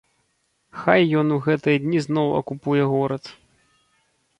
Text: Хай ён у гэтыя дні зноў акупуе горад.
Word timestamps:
Хай 0.79 1.01
ён 1.21 1.27
у 1.37 1.39
гэтыя 1.49 1.77
дні 1.85 1.99
зноў 2.09 2.29
акупуе 2.41 2.83
горад. 2.97 3.23